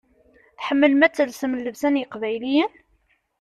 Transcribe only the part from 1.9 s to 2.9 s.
yeqbayliyen?